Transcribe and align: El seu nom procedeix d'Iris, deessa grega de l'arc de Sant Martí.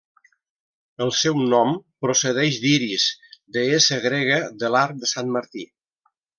El 1.05 1.11
seu 1.17 1.37
nom 1.51 1.75
procedeix 2.05 2.57
d'Iris, 2.65 3.07
deessa 3.59 4.03
grega 4.09 4.43
de 4.65 4.75
l'arc 4.77 5.01
de 5.05 5.15
Sant 5.17 5.35
Martí. 5.39 5.69